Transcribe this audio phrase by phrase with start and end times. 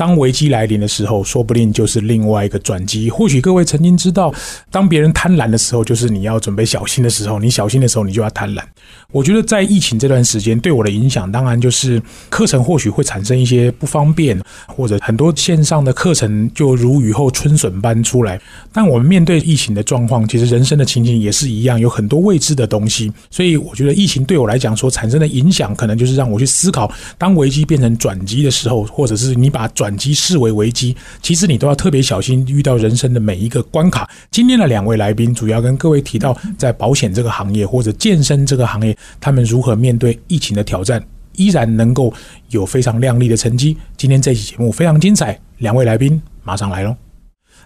[0.00, 3.10] 当危机来临的时候，说不定就是另外一个转机。
[3.10, 4.32] 或许各位曾经知道，
[4.70, 7.38] 当别人贪婪的时候，就是你要准备小心的时候。
[7.38, 8.62] 你小心的时候，你就要贪婪。
[9.12, 12.00] 我觉得在疫情这段时间，对我的影响，当然就是
[12.30, 18.40] 课程或许会产生一些不方便，或者很多线上的课程就如雨后春笋般出来。
[18.72, 23.12] 但我们面对疫情的状况，其实人生的情景也是一样，有很多未知的东西。
[23.30, 32.46] 所以我觉得疫情对我来讲所产生的影响，可能就是让我去思考，当危机变成转机的时候，或者是你把转转机视为危机，其实你都要特别小心。
[32.46, 41.04] 遇到人生的每一个关卡，今天的两位来宾主要跟各位提到，在保险这个行业或者健身这个行业，他们如何面对疫情的挑战，
[41.34, 42.14] 依然能够
[42.50, 43.76] 有非常亮丽的成绩。
[43.96, 46.94] 今天这期节目非常精彩，两位来宾马上来喽。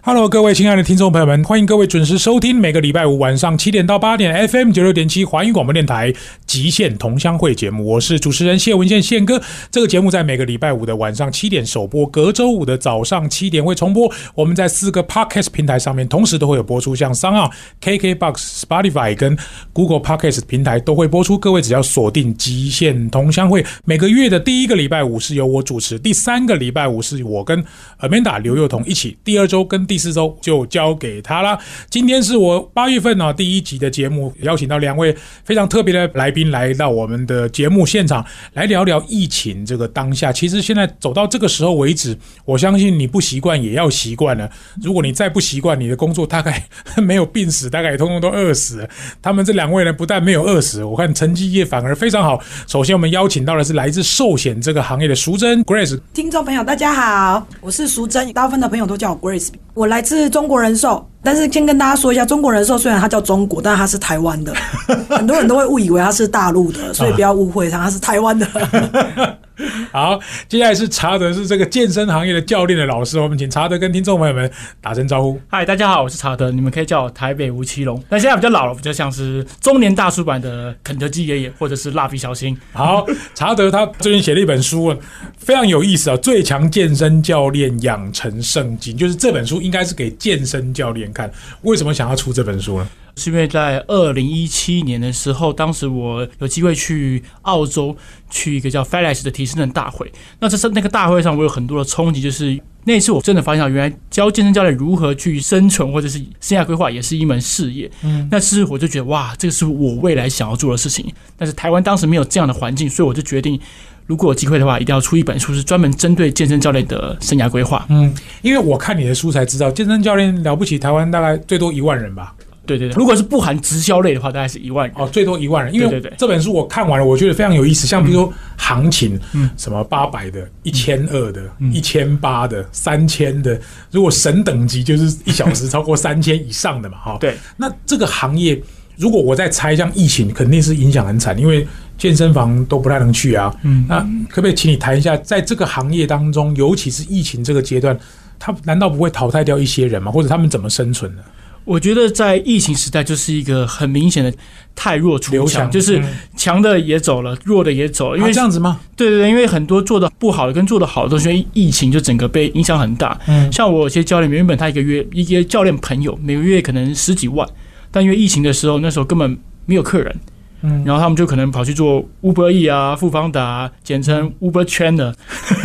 [0.01, 6.11] Hello，各位亲爱的听众朋友们，欢迎各位准时收听每个礼拜五晚上七点到八点 FM 九六点七华语广播电台
[6.55, 7.85] 《极限同乡会》节目。
[7.85, 9.41] 我是主持人谢文宪宪哥。
[9.69, 14.09] 这个节目在每个礼拜五的晚上七点首播，隔周五的早上七点会重播。
[14.35, 19.37] 我们在四个 Podcast 平台上面同时都会有播出，像三岸、KKBox、Spotify 跟
[19.73, 21.37] Google Podcast 平台都会播出。
[21.37, 27.61] 各位只要锁定《极限同乡会》，每个月的第一个礼拜五是由我主持，第三个礼拜五是我跟
[27.99, 29.97] Amanda 刘幼彤一起，第二周跟第。
[30.05, 31.57] 四周就交给他了。
[31.89, 40.31] 今天是我八月份呢第一集的节目，邀请到两位非常特别的来宾来到我们的节目现场，来聊聊疫情这个当下。
[40.31, 44.49] 其实现在走到这个时候为止，我相信你不习惯也要习惯了。
[44.83, 46.63] 如果你再不习惯，你的工作大概
[46.97, 48.87] 没有病死，大概也通通都饿死。
[49.21, 52.39] 他们这两位呢，不但没有饿死，我看成绩也反而非常好。
[52.67, 55.97] 首先，我们邀请到的是来自寿险这个行业的淑珍 Grace。
[56.13, 59.47] 听众朋友，大家好，我是淑珍，大部分的朋友都叫我 Grace。
[59.73, 59.85] 我。
[59.85, 64.53] 来自中国人寿，但是先跟大家说一下，中国人寿虽然它叫中国，但是它是台湾的，
[65.07, 68.45] 很多人都会误以为它是大陆的，所以不要误会他，他是台湾的。
[69.89, 70.19] 好，
[70.49, 74.51] 接下来是查德，是这个健身行业的教练的老师，我们请查德跟听众朋友们
[74.81, 75.39] 打声招呼。
[75.47, 78.03] 嗨，大家好，我是查德，你们可以叫我台北吴奇隆。
[78.09, 82.57] 但现在比较老了，比较像是中年大叔版的肯德基爷爷，或者是蜡笔小新。
[82.73, 84.93] 好，查德他最近写了一本书，
[85.37, 91.31] 非常有意思啊，《最强健身教练养成圣经》，就是这本书应该是给健身教练看。
[91.61, 92.89] 为什么想要出这本书呢？
[93.17, 97.95] 是因为在二零一七年的时候，当时我有机会去澳洲，
[98.29, 100.11] 去一个叫 FedEx 的提升人大会。
[100.39, 107.89] 那这是那个大会上，我有很多的冲击，就是那一次我真的发现，原来教健身教练如何去生存，或者是生涯规划，也是一门事业。
[108.03, 111.11] 嗯，那是我就觉得哇，这个是我未来想要做的事情。
[111.37, 113.57] 但是台湾当时没有这样的环境，所以我就决定，
[114.05, 117.85] 如果有机会的话，一定要出一本书，是专门针对健身教练的生涯规划。
[117.89, 122.34] 嗯，因为我看你的书才知道，健身教练了不起，台湾大概最多一万人吧。
[122.65, 125.73] 对对对，如果是不含直销类的话，大概是一万哦，最多一万人。
[125.73, 127.85] 因为这本书我看完了，我觉得非常有意思。
[127.87, 133.59] 像比如说行情，嗯，什么八百的、一千二的、一千八的、三千的，
[133.91, 137.17] 如果神等级就是一小时超过三千以上的嘛，哈。
[137.19, 137.35] 对。
[137.57, 138.61] 那这个行业，
[138.97, 143.55] 如果我在猜，像疫情肯定是影响很惨，因为健身房都不太能去啊。
[143.63, 143.85] 嗯。
[143.87, 143.99] 那
[144.29, 147.97] 可不可以请你谈一下，在这个行业当中，尤其是疫情这个阶段，
[148.39, 150.11] 它难道不会淘汰掉一些人吗？
[150.11, 151.21] 或者他们怎么生存呢？
[151.65, 154.31] 我觉得在疫情时代就是一个很明显的
[154.75, 156.01] 太弱出强，就是
[156.37, 158.17] 强的也走了，弱的也走了。
[158.17, 158.79] 因为这样子吗？
[158.95, 163.19] 对对对，因为很多做的不好的跟做的好的因为疫情就整个被影响很大。
[163.27, 167.47] 嗯，像我有些教练原本他一个月一些教练朋友每个月可能十几万，
[167.89, 170.15] 但因为疫情的时候那时候根本没有客人，
[170.61, 175.13] 嗯，然后他们就可能跑去做 Uber E 啊、富邦达，简称 Uber Trainer，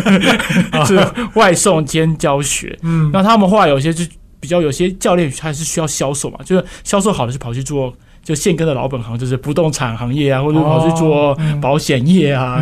[0.86, 0.98] 是
[1.34, 2.78] 外送兼教学。
[2.82, 4.02] 嗯，那他们后来有些就。
[4.40, 12.60] 比较有些教练还是需要销售嘛，就是销售好的就跑去做就现跟的老本行，就是不动产行业啊，或者跑去做保险业啊，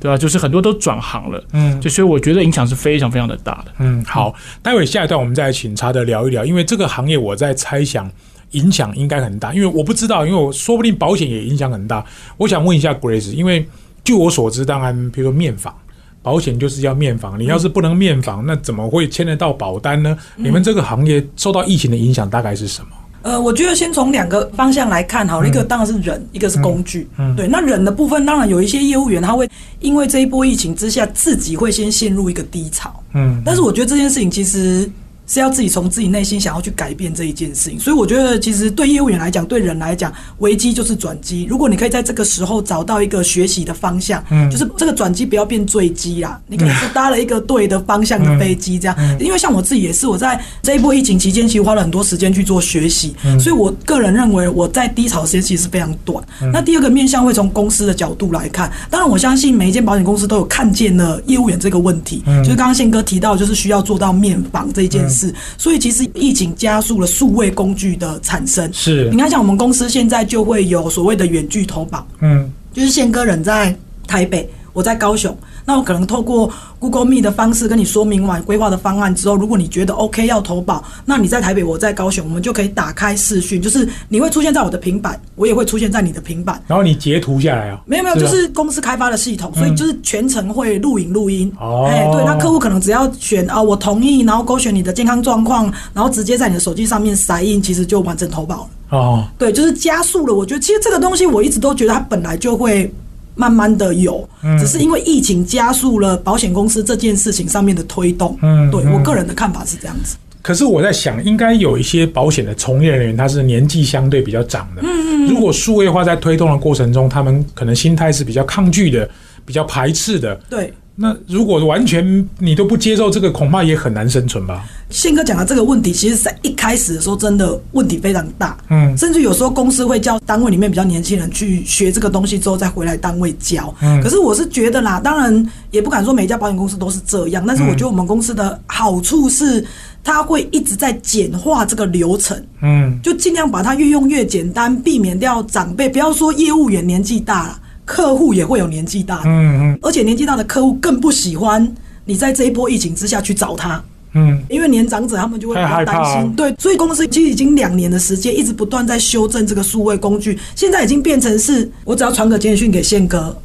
[0.00, 0.16] 对吧？
[0.16, 3.72] 就是很多都转行了，嗯，就所以我觉得影响是非常非常的大的。
[3.78, 8.10] 嗯，好，待会下一段我们再请查德聊一聊，因为这个行业我在猜想
[8.52, 12.04] 影响应该很大，因为我不知道，因为我说不定保险也影响很大。
[12.36, 13.66] 我想问一下 Grace，因为
[14.04, 15.74] 据我所知，当然比如说面访。
[16.22, 20.16] 保险就是要面访，你要是不能面访，那怎么会签得到保单呢？
[20.36, 22.88] 你们这个行业受到疫情的影响大概是什么？
[23.22, 27.08] 呃，我觉得先从两个方向来看哈，一个当然是人，一个是工具。
[27.18, 29.48] 嗯，对，那人的部分当然有一些业务员他会
[29.78, 32.92] 因为这一波疫情之下自己会先陷入一个低潮。
[33.14, 34.90] 嗯，但是我觉得这件事情其实
[35.26, 37.78] 是要自己从自己内心想要去改变这一件事情。
[37.78, 41.46] 所以我觉得，其实对业务员来讲，对人来讲，危机就是转机。
[41.48, 46.40] 如果你可以在这个时候找到一个学习的方向，嗯，就是这个转机不要变坠机啦。
[46.46, 48.96] 你可能是搭了一个对的方向的飞机，这样。
[49.20, 56.22] 因为像我自己也是，我在这一波疫情期间，其实花了很多时间去做学习，所以我个人认为我在低潮时间其实是非常短。
[56.52, 65.11] 那第二个面向会从公司的角度来看，当然我相信每一间保险公司都有看见了业务员这个问题，就是刚刚宪哥提到，就是需要做到面访这一件事。
[65.58, 68.68] 所以其实疫情加速了数位工具的产生。
[68.72, 73.76] 是，你看像我们公司现在就会有所谓的远距投保，嗯，就是宪哥人在
[74.06, 75.36] 台北，我在高雄。
[75.64, 87.80] 那我可能透过 Google Meet 的方式跟你说明完规划的方案之后，如果你觉得 OK 要投保，那你在台北，我在高雄，我们就可以打开视讯，就是你会出现在我的平板，我也会出现在你的平板，然后你截图下来啊？
[87.86, 91.52] 没有没有，就是公司开发的系统，所以就是全程会录影录音。
[91.60, 98.98] 哦，哎，对，那客户可能只要选啊，我同意，然后勾选你的健康状况，然后直接在你的手机上面塞印，其实就完成投保了。
[98.98, 100.34] 哦，对，就是加速了。
[100.34, 102.92] 我觉得其实这个东西我一直都觉得它本来就会。
[103.34, 108.38] 慢慢的有，只是因为疫情加速了保险公司这件事情上面的推动。
[108.42, 110.16] 嗯，对我个人的看法是这样子。
[110.42, 114.82] 可是我在想，应该有一些保险的从业人员，他是年纪相对比较长的。
[114.82, 115.28] 嗯嗯。
[115.28, 119.08] 如果数位化在推动的过程中，他们可能心态是比较抗拒的，
[119.46, 120.34] 比较排斥的。
[120.50, 120.72] 对。
[120.94, 124.62] 那如果完全你都不接受这个，恐怕也很难生存吧。
[124.90, 128.58] 宪哥讲的这个问题，其实在一开始的时候，真的问题非常大。
[128.68, 133.74] 嗯，甚至有时候公司会叫单位里面比较年轻人去学这个东西，之后再回来单位教。
[133.80, 139.64] 嗯，可是我是觉得啦，当然也不敢说每一家保险公司都是这样，但是我觉得我们公司的好处是，
[140.04, 142.36] 它会一直在简化这个流程。
[142.60, 147.58] 嗯，就尽量把它越用越简单，避免掉长辈，不要说业务员年纪大了。
[147.84, 149.16] 客户也会有年纪大。
[149.16, 151.66] 的，嗯嗯，而且年纪大的客户更不喜欢
[152.04, 153.82] 你在这一波疫情之下去找他，
[154.14, 163.36] 嗯，因为年长者他们就会比较担心，对，所以公司其实已经两年的时间，一直不断在修正这个数位工具，现在已经变成是我只要传个简讯给宪哥，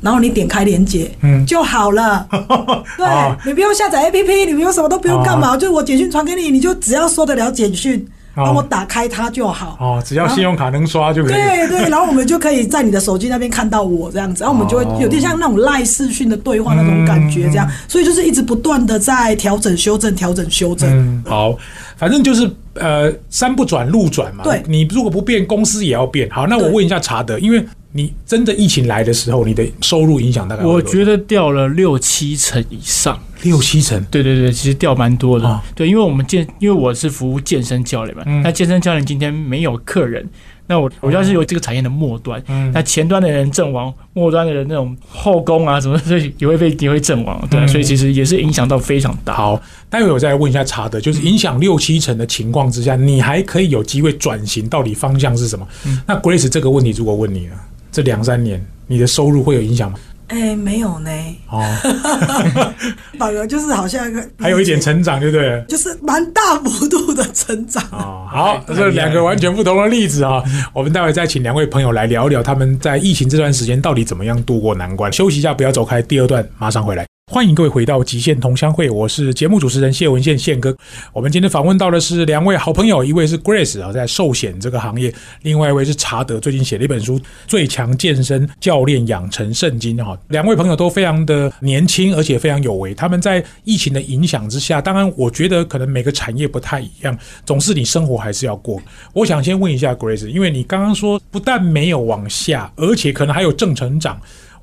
[0.00, 2.26] 然后你点开连接，嗯，就好了，
[2.96, 3.06] 对
[3.46, 8.06] 你不用下载 APP，你不用什么都不用干嘛，就我简讯传给你，你就只要收得了简讯。
[8.36, 11.32] 帮我打开它就好哦，只要信用卡能刷就可以。
[11.32, 21.22] 对对， 然后我们就可以在你的手机那边看到我这样子，然后我们就会有点像那种赖视讯的对话那种感觉，这样，所以就是一直不断的在调整、修正、调整、修正。
[21.26, 21.56] 好，
[21.96, 24.44] 反正就是呃，山不转路转嘛。
[24.44, 26.28] 对，你如果不变，公司也要变。
[26.30, 27.66] 好，那我问一下查德，因为。
[27.92, 30.64] 你真的疫情来的时候，你的收入影响大概？
[30.64, 34.04] 我觉得掉了六七成以上，六七成。
[34.10, 35.60] 对对对，其实掉蛮多的。
[35.74, 40.28] 对，因为我们健，因为我是服务健身教练嘛，那健身教练今天没有客人，
[40.66, 42.42] 那我我要是有这个产业的末端，
[42.74, 47.48] 那前端的人阵亡，末端的人那种后宫啊什么， 所以也会被也会阵亡。
[47.48, 49.32] 对，所以其实也是影响到非常大。
[49.32, 55.66] 好，待会我再问一下查德，就是影响六七成的情况之下，你还可以有机会转型，到底方向是什么？
[56.06, 57.56] 那 Grace 这个问题，如果问你了。
[57.96, 59.98] 这两三年，你的收入会有影响吗？
[60.26, 61.10] 哎，没有呢。
[61.48, 61.64] 哦，
[63.18, 64.04] 反而就是好像
[64.38, 65.64] 还有一点成长，对不对？
[65.66, 67.82] 就是蛮大幅度的成长。
[67.92, 70.42] 哦，好，这两个完全不同的例子啊。
[70.74, 75.10] 我们待会再请两位朋友来聊一聊，他们在疫情这段时间到底怎么样度过难关。
[75.10, 76.02] 休息一下，不要走开。
[76.02, 77.06] 第二段马上回来。
[77.32, 80.74] 欢迎各位回到极限同乡会，我是节目主持人谢文宪宪哥。
[81.12, 85.10] 我们今天访问到的是两位好朋友，一位是 Grace 啊，在寿险这个行业；
[85.42, 87.18] 另外一位是查德，最近写了一本书
[87.48, 90.16] 《最强健身教练养成圣经》哈。
[90.28, 92.94] 两位朋友都非常的年轻，而且非常有为。
[92.94, 98.80] 他们在疫情的影响之下，当然我觉得可能每个产业不太一样，总是你生活还是要过。
[99.12, 104.16] 我想先问一下 Grace，因为你刚刚说不但没有往下，而且可能还有正成长。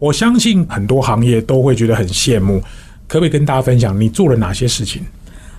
[0.04, 2.62] 我相信很多行业都会觉得很羡慕，
[3.08, 5.02] 可不可以跟大家分享你做了哪些事情？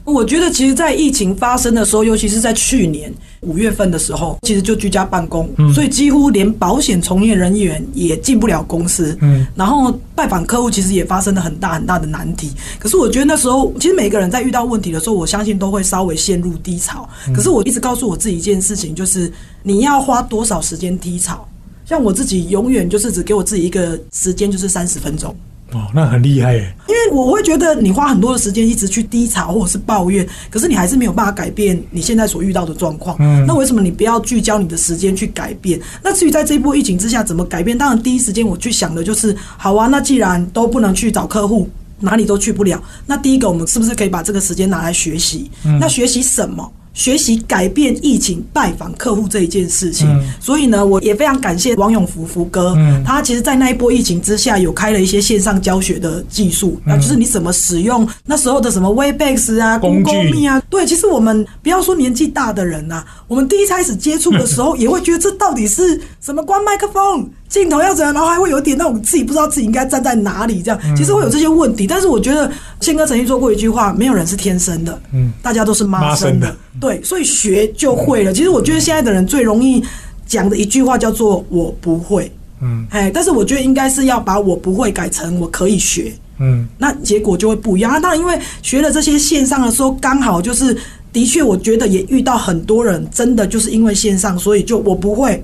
[0.05, 3.11] 我觉得，其实，在疫情发生的时候，尤其是在去年
[3.41, 9.17] 五月份的时候，其实就居家办公，所以几乎连保险从业人员也进不了公司。
[9.23, 12.53] 嗯，然后拜访客户，其实也发生了很大很大的难题。
[12.79, 17.09] 可是，我觉得那时候，其实每个人在遇到问题的时候，我相信都会稍微陷入低潮。
[17.35, 19.33] 可是，我一直告诉我自己一件事情，就是
[19.63, 21.49] 你要花多少时间低潮。
[21.85, 25.35] 像我自己永远就是只给我自己一个时间，就是三十分钟。
[25.73, 26.73] 哦，那很厉害耶！
[26.87, 33.17] 因为我会觉得你花很多的时间一直去低潮或者是抱怨，可是你还是没有办法改变你现在所遇到的状况。
[33.19, 35.81] 嗯，那为什么你不要聚焦你的时间去改变？
[36.01, 37.77] 那至于在这一波疫情之下怎么改变？
[37.77, 45.51] 当然第一时间我去想的就是，好啊，那既然都不能去找客户，哪里都去不了，那第一个我们是不是可以把这个时间拿来学习？
[45.81, 46.71] 那学习什么？
[46.95, 50.09] 学习改变疫情拜访客户这一件事情。
[50.09, 60.63] 嗯所以呢，我也非常感谢王永福福哥，嗯他其实，在那一波疫情之下，有开了一些线上教学的技术，那、就是你怎么使用那时候的什么 Webex 啊、嗯工具 Google Meet 啊。
[60.71, 67.29] 对，其实我们不要说年纪大的人呐、我们第一开始接触的时候，也会觉得这到底是什么关麦克风。
[67.47, 71.87] 镜头要怎样，然后还会有一点那种自己不知道自己应该站在哪里，这样嗯其实会有这些问题。
[71.87, 76.57] 但是我觉得宪哥曾经说过一句话：没有人是天生的，嗯大家都是妈生的。
[76.85, 78.31] 对，所以学就会了。
[78.31, 79.83] 其实我觉得现在的人最容易
[80.27, 87.91] 讲的一句话叫做“我不会”，嗯哎，但是我觉得应该是要把我不会改成我可以学，嗯那结果就会不一样。
[87.91, 90.77] 那当然，因为学了这些线上的时候，刚好就是
[91.11, 95.43] 的确，我觉得也遇到很多人，真的就是因为线上，所以就我不会，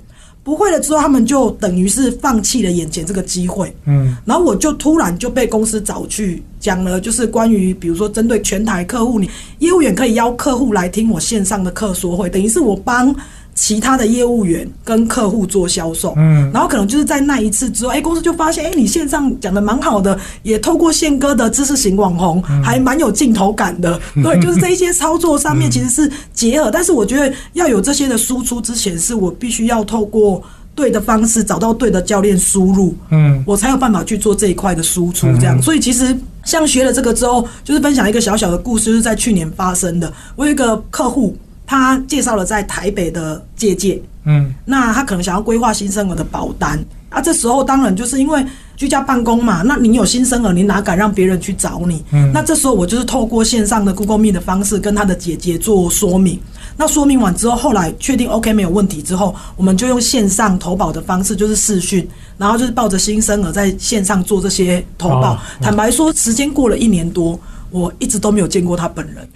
[0.51, 3.73] 不会了之后，他们就等于是放弃了眼前这个机会。
[3.87, 9.31] 嗯然后我就突然就被公司找去讲了，就是关于比如说针对全台客户，你
[9.61, 13.15] 业务员可以邀客户来听我线上的课说会，等于是我帮
[13.55, 16.15] 其他的业务员跟客户做销售。
[16.17, 24.01] 嗯然后可能就是在那一次之后，哎，公司就发现，哎，你线上讲的蛮好的，也透过宪哥的知识型网红，还蛮有镜头感的。
[24.23, 30.43] 对，就是这一些操作上面其实是结合，但是我觉得要有这些的输出之前，是我必须要透过。
[30.73, 35.27] 对的方式找到对的教练输入，嗯我才有办法去做这一块的输出。
[35.37, 40.11] 这样，所以其实像学了这个之后，就是分享一个小小的故事，就是在去年发生的。
[40.37, 41.37] 我有一个客户，
[41.71, 46.77] 他介绍了在台北的借借，嗯那他可能想要规划新生儿的保单
[47.11, 48.45] 啊，这时候当然就是因为
[48.77, 52.03] 居家办公嘛，那你有新生儿，你哪敢让别人去找你？
[52.11, 56.41] 嗯那这时候我就是透过线上的 Google Meet 的方式跟他的姐姐做说明。
[56.77, 62.05] 那说明完之后，后来确定 OK 没有问题之后，我们就用线上投保的方式，就是视讯，
[62.37, 65.35] 然后就是抱着新生儿在线上做这些投保。
[65.35, 67.39] 哦坦白说，时间过了一年多，
[67.71, 69.29] 我一直都没有见过他本人。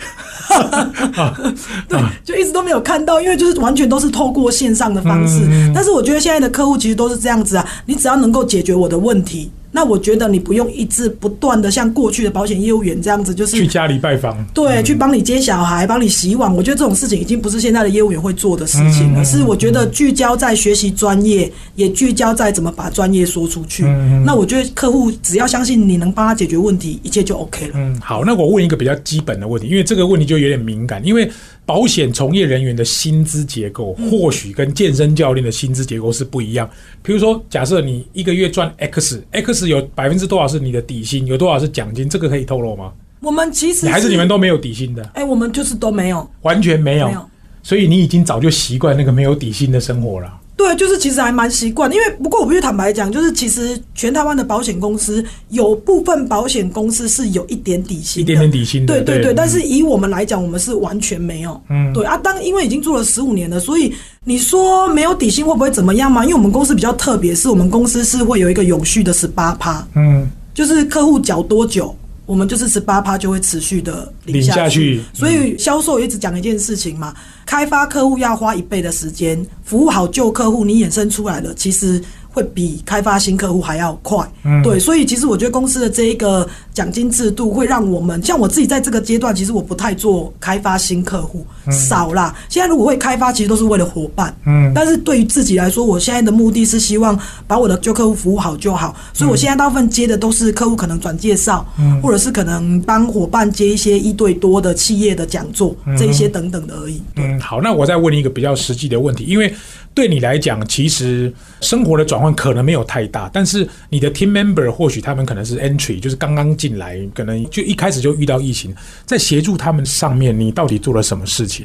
[1.89, 5.41] 对，就一直都没有看到，因为就是完全都是透过线上的方式。
[5.47, 16.55] 嗯但是我觉得现在的客户其实都是这样子啊，你只要能够解决我的问题，那我觉得你不用一直不断的像过去的保险业务员这样子，就是去家里拜访，对，去帮你接小孩，帮你洗碗。
[16.55, 23.83] 我觉得这种事情已经不是现在的业务员会做的事情了，嗯是我觉得聚焦在学习专业，也聚焦在怎么把专业说出去。
[23.85, 27.73] 嗯那我觉得客户只要相信你能帮他解决问题，一切就 OK 了。
[27.75, 31.29] 嗯，好，那我问一个比较基本的问题，因为这个问题就有点敏感，因为
[31.67, 36.69] 保险从业人员的薪资结构嗯或许跟健身教练的薪资结构是不一样。
[37.03, 42.93] 比如说，假设你一个月赚 X，X 有百分之多少是你的底薪，有多少是奖金，这个可以透露吗？
[43.21, 47.31] 我们其实还是你们都没有底薪的，哎、我们就是都没有，完全没有没，有。
[47.63, 50.41] 所以你已经早就习惯那个没有底薪的生活了。
[50.57, 59.35] 对，就是其实还蛮习惯，因为不过我必须坦白讲，就是其实全台湾的保险公司有部分保险公司是有一点底薪的，一点点底薪的对对对对。
[59.35, 61.61] 但是以我们来讲，我们是完全没有。
[61.71, 63.93] 嗯对啊，当因为已经做了十五年了，所以
[64.23, 66.23] 你说没有底薪会不会怎么样嘛？
[66.23, 71.95] 因为我们公司比较特别，是我们公司是会有一个永续的十八趴，嗯就是客户缴多久。
[72.27, 75.03] 我们就是十八趴就会持续的领下去。
[75.13, 77.15] 所以销售也只讲一件事情嘛，
[77.45, 82.03] 开发客户要花一倍的时间，服务好旧客户，你衍生出来的其实
[82.35, 84.19] 会比开发新客户还要快。
[84.45, 92.35] 嗯对，所以其实我觉得公司的这一个奖金制度会让我们，像我自己在这个阶段，其实我不太做开发新客户，少啦。
[92.51, 94.35] 现在如果会开发，其实都是为了伙伴。
[94.45, 107.01] 嗯但是对于自己来说，我现在的目的是希望把我的旧客户服务好就好，所以我现在大部分接的都是客户可能转介绍，嗯或者是可能帮伙伴接一些一对多的企业的讲座，这一些等等的而已。
[107.15, 109.55] 对，嗯，好，那我再问你一个比较实际的问题，因为
[109.95, 118.75] 对你来讲，其实生活的转换可能没有太大，但是你的 team member 或许他们可能是 entry，就是刚刚进来，可能就一开始就遇到疫情，
[119.07, 121.65] 在协助他们上面，你到底做了什么事情？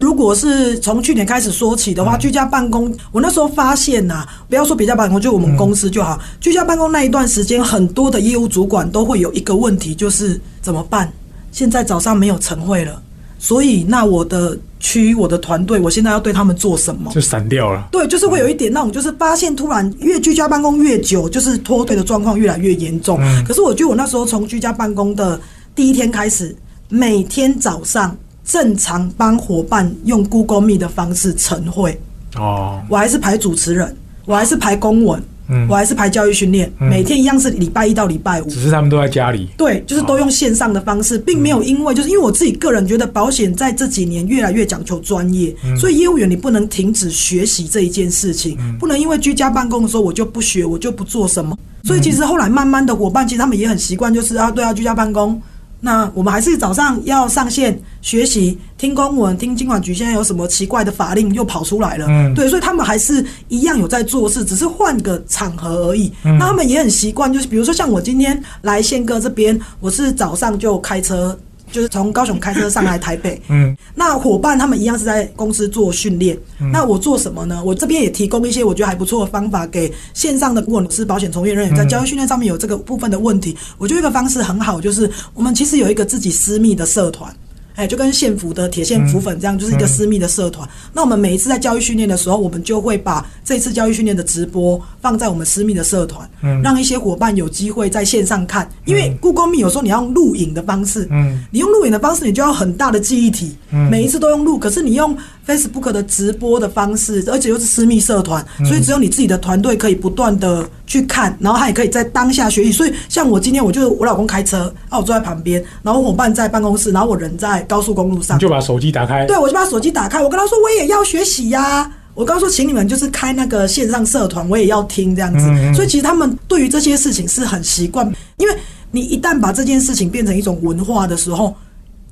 [0.00, 6.20] 如果是从去年开始说起的话，居家办公，我那时候发现呐、不要说别家办公，就我们公司就好。
[6.40, 11.12] 居家办公那一段时间，很多的业务主管都会有一个问题，就是怎么办？
[11.50, 13.02] 现在早上没有晨会了，
[13.38, 17.10] 所以那我的区、我的团队，我现在要对他们做什么？
[17.12, 17.88] 就散掉了。
[17.92, 23.18] 对，就是会有一点那种，就是发现突然越居家办公越久，就是脱腿的状况越来越严重。
[23.20, 25.40] 嗯可是我觉得我那时候从居家办公的
[25.74, 26.54] 第一天开始，
[26.88, 32.00] 每天早上正常帮伙伴用 Google Meet 的方式晨会，
[32.36, 38.48] 哦，我还是排主持人，我还是排公文，嗯我还是排教育训练，每天一样是礼拜一到礼拜五。
[38.48, 39.48] 只是他们都在家里。
[39.56, 51.56] 对，就是都用线上的方式，并没有因为就是因为我自己个人觉得保险在这几年越来越讲求专业，所以业务员你不能停止学习这一件事情，不能因为居家办公的时候我就不学，我就不做什么。
[51.84, 55.40] 所以其实后来慢慢的伙伴其实他们也很习惯，就是啊，对啊，居家办公。
[55.80, 66.12] 那我们还是早上要上线学习，听公文，听金管局现在有什么奇怪的法令又跑出来了，嗯对，所以他们还是一样有在做事，只是换个场合而已。
[66.22, 71.38] 那他们也很习惯，就是比如说像我今天来宪哥这边，我是早上就开车。
[71.70, 76.36] 就是从高雄开车上来台北，嗯，那伙伴他们一样是在公司做训练。
[76.72, 77.62] 那我做什么呢？
[77.64, 87.34] 我这边也提供一些我觉得还不错的方法给线上的，如果你是保险从业人员，在交易训练上面有这个部分的问题，我觉得一个方式很好，就是我们其实有一个自己私密的社团。
[87.78, 90.68] 哎，就跟县府的铁线浮粉这样，就是一个私密的社团。
[90.92, 96.28] 那我们每一次在教育训练的时候，我们就会把这次教育训练的直播放在我们私密的社团，
[96.60, 98.68] 让一些伙伴有机会在线上看。
[98.84, 104.58] 因为 Google Meet 有时候你要用录影的方式，嗯你用录影的方式，你就要很大的记忆体，每一次都用录。
[104.58, 105.16] 可是你用
[105.48, 112.70] Facebook 的直播的方式，而且又是私密社团，所以只有你自己的团队可以不断的去看，然后他也可以在当下学习。
[112.70, 125.46] 所以像我今天，我就我老公开车，啊，我坐在旁边，然后伙伴在办公室，然后我人在高速公路上，就把手机打开，对，我就把手机打开，我跟他说我也要学习呀、我刚说，请你们就是开那个线上社团，我也要听这样子。
[125.46, 125.74] 嗯嗯。
[125.74, 128.04] 所以其实他们对于这些事情是很习惯，
[128.38, 128.54] 因为
[128.90, 131.54] 你一旦把这件事情变成一种文化的时候，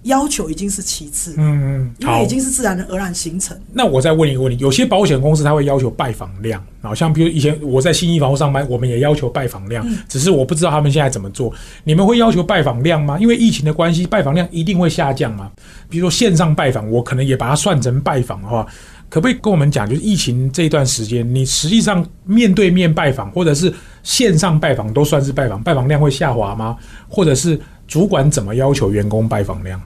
[0.06, 3.56] 要求已经是其次，嗯嗯，好因为已，经是自然而然形成。
[3.72, 11.52] 那我再问一个问题：有些保险公司它会要求拜访量，好像比如以前我在新一房屋上班，我们也要求拜访量，只是我不知道他们现在怎么做。
[11.84, 13.18] 你们会要求拜访量吗？
[13.20, 15.50] 因为疫情的关系，拜访量一定会下降吗？
[15.88, 18.66] 比如说线上拜访，我可能也把它算成拜访的话，
[19.08, 23.72] 可不可以跟我们讲，就是疫情这一段时间，你实际上面对面拜访或者是
[24.02, 26.76] 线上拜访都算是拜访，拜访量会下滑吗？
[27.08, 29.80] 或者是主管怎么要求员工拜访量？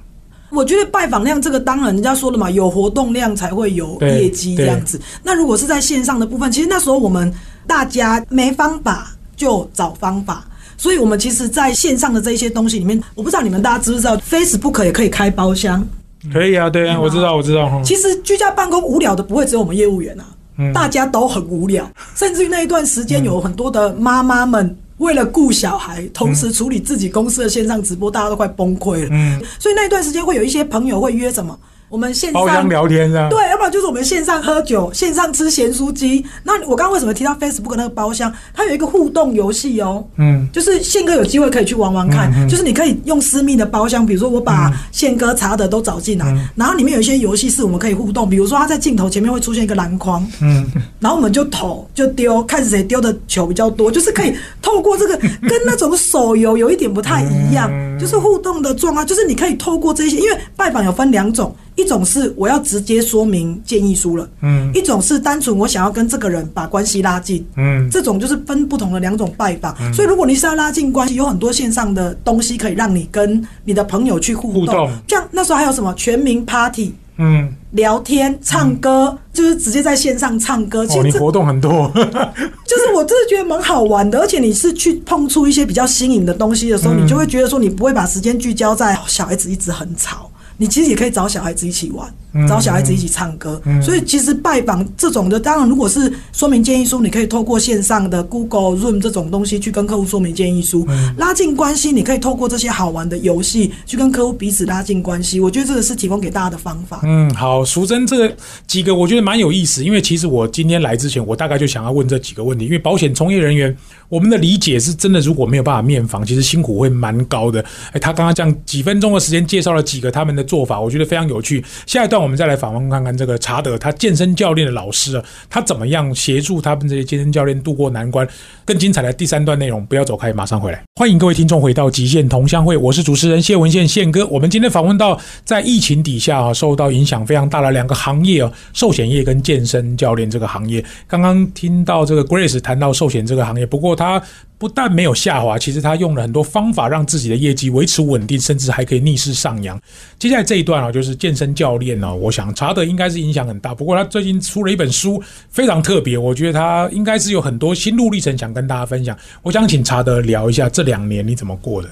[0.50, 5.00] 我觉得拜访量这个当然人家说了嘛，有活动量才会有业绩这样子。
[5.22, 7.32] 那如果是在线上的部分，其实那时候我们
[7.66, 10.44] 大家没方法就找方法。
[10.76, 15.86] 所以，我们其实在线上的这一些东西里面，我不知道你们大家知不知道，Facebook 也可以开包厢。
[16.32, 17.68] 可以啊，对啊，我知道，我知道。
[17.70, 20.24] 嗯其实居家办公无聊的不会只有我们业务员啊，
[20.72, 29.08] 大家都很无聊，甚至于那一段时间有很多的妈妈们为了顾小孩，同时处理自己公司的线上直播，大家都快崩溃了。
[29.10, 31.58] 嗯，所以那一段时间会有一些朋友会约什么，
[31.90, 32.68] 我们线包厢上。
[32.68, 36.24] 聊天啊，对，要不然就是我们线上喝酒，线上吃咸酥鸡。
[36.44, 38.32] 那我刚刚为什么提到 Facebook 那个包厢？
[38.54, 50.64] 它有一个互动游戏哦，嗯，就是宪哥有机会可以去玩玩看，就是你可以用私密的包厢，比如说我把宪哥查的都找进来，然后里面有一些游戏是我们可以互动，比如说他在镜头前面会出现一个篮筐，嗯，
[51.00, 74.60] 然后我们就投就丢，看谁丢的球比较多，就是可以透过这个 跟那种手游有一点不太一样，就是互动的状况，就是你可以透过这些，因为拜访有分两种，一种是我要直接说明建议书了，嗯一种是单纯我想要跟这个人把关系拉近，嗯这种就是分不同的两种拜访，所以如果你是要拉近关系，有很多线上的东西可以让你跟你的朋友去互动。
[74.60, 80.86] 互动像那时候还有什么全民 Party、嗯，聊天、唱歌，就是直接在线上唱歌。
[80.86, 90.29] 其哦，你实这活动很多， 就是我真的觉得蛮好玩的，而且你是去碰触一些比较新颖的东西的时候，嗯你就会觉得说你不会把时间聚焦在哦小孩子一直很吵。
[90.60, 92.14] 你其实也可以找小孩子一起玩，
[92.48, 93.60] 找小孩子一起唱歌。
[93.82, 101.90] 所以其实拜访这种的，当然如果是说明建议书，你可以透过线上的 Google Room 这种东西去跟客户说明建议书，嗯拉近关系。
[101.92, 105.40] 你可以透过这些好玩的游戏去跟客户彼此拉近关系。
[105.40, 107.00] 我觉得这个是提供给大家的方法。
[107.02, 113.76] 嗯，好，淑珍这个几个我觉得蛮有意思，因为其实我今天来之前，我大概就想要问这几个问题，因为保险从业人员
[114.08, 117.64] 我们的理解是真的，如果没有办法面访，其实辛苦会蛮高的。
[117.92, 121.64] 哎，他刚刚这样几分钟的时间介绍了几个他们的做法，我觉得非常有趣。
[121.86, 128.26] 下一段我们再来访问看看这个查德他健身教练的老师啊，他怎么样协助他们这些健身教练度过难关。
[128.64, 130.80] 更精彩的第三段内容，不要走开，马上回来。
[130.94, 134.26] 欢迎各位听众回到极限同乡会，我是主持人谢文宪宪哥。
[134.28, 140.84] 我们今天访问到在疫情底下啊，受到影响非常大的两个行业哦，寿险业跟健身教练这个行业。
[141.08, 144.22] 刚刚听到这个 Grace 谈到寿险这个行业，不过他
[144.60, 149.80] 不但没有下滑，其实他用了很多方法让自己的业绩维持稳定，甚至还可以逆势上扬。
[150.18, 153.74] 接下来这一段啊，就是健身教练呢、我想查德应该是影响很大。
[153.74, 159.16] 不过他最近出了一本书，非常特别，我觉得他应该是有很多心路历程想跟大家分享。
[159.40, 161.88] 我想请查德聊一下这两年你怎么过的。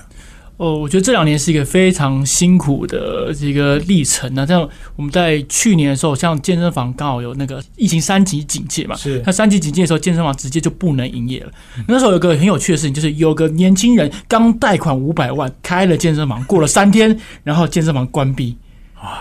[0.58, 11.52] 哦，我觉得这两年是一个非常辛苦的一个历程那像我们在去年的时候，像健身房刚好有那个疫情三级警戒嘛，是那三级警戒的时候，健身房直接就不能营业了。
[11.86, 18.56] 那时候有个很有趣的事情，就是有个年轻人刚贷款五百万开了健身房，过了三天，然后健身房关闭。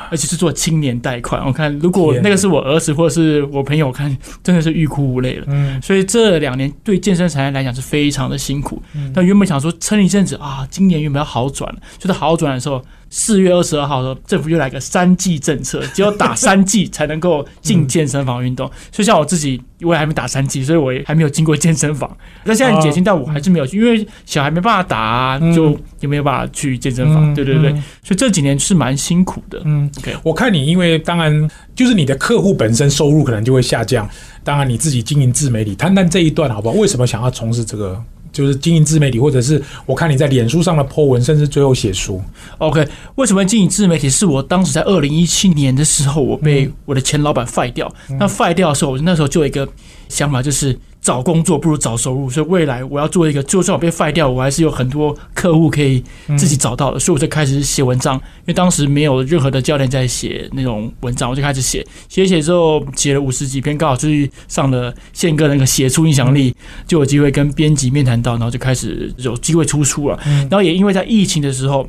[0.09, 1.45] 而且是做青年贷款。
[1.45, 5.45] 我看如果那个是我儿子或者是我朋友，我看真的是欲哭无泪了。
[5.49, 8.81] 嗯所以这两年对健身产业来讲是非常的辛苦。
[9.13, 18.69] 但原本想说撑一阵子啊，今年原本要好转了，就是好转的时候，四月二十二号的时候，政府又来个三剂政策，只有打三剂才能够进健身房运动。
[18.91, 22.15] 所以像我自己，我也还没打三剂，所以我也还没有进过健身房。
[22.43, 27.31] 那现在解禁，但我还是没有去，因为小孩没办法打、啊，嗯就也没有办法去健身房。
[27.31, 29.61] 嗯对对对，嗯所以这几年是蛮辛苦的。
[29.65, 34.09] 嗯 OK 我看你，因为当然就是你的客户本身收入可能就会下降，
[34.43, 36.75] 当然你自己经营自媒体，谈谈这一段好不好？
[36.75, 38.03] 为什么想要从事这个？
[38.31, 42.21] 就是经营自媒体，或者是我看你在脸书上的 po 文，甚至最后写书。
[42.57, 44.09] OK，为什么经营自媒体？
[44.09, 47.93] 是我当时在二零一七年的时候，我被我的前老板 fire 掉。
[48.19, 49.67] 那 f 掉的时候，我那时候就有一个
[50.09, 52.29] 想法，就是找工作不如找收入。
[52.29, 56.03] 所以未来我要做一个，就算我被 fire 掉，我还是有很多客户可以
[56.37, 56.99] 自己找到的。
[56.99, 61.87] 所以我就开始写文章，因为当时没有任何的教练在写那种文章，我就开始写。
[62.09, 66.53] 写写之后，写了五十几篇，刚好就是上了宪哥那个写出影响力，
[66.85, 70.19] 就有机会跟编辑面谈到，然后就开始有机会出书了。
[70.25, 71.87] 然后也因为在疫情的时候。